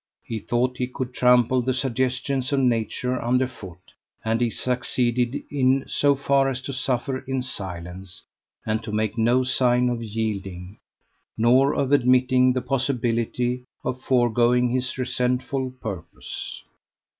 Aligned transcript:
He 0.23 0.39
thought 0.39 0.77
he 0.79 0.87
could 0.87 1.13
trample 1.13 1.61
the 1.61 1.75
suggestions 1.75 2.51
of 2.51 2.59
nature 2.59 3.21
under 3.21 3.47
foot, 3.47 3.77
and 4.25 4.41
he 4.41 4.49
succeeded 4.49 5.43
in 5.51 5.87
so 5.87 6.15
far 6.15 6.49
as 6.49 6.59
to 6.61 6.73
suffer 6.73 7.19
in 7.19 7.43
silence, 7.43 8.23
and 8.65 8.81
to 8.81 8.91
make 8.91 9.15
no 9.15 9.43
sign 9.43 9.89
of 9.89 10.01
yielding, 10.01 10.79
nor 11.37 11.75
of 11.75 11.91
admitting 11.91 12.51
the 12.53 12.61
possibility 12.63 13.63
of 13.83 14.01
foregoing 14.01 14.69
his 14.69 14.97
resentful 14.97 15.69
purpose. 15.69 16.63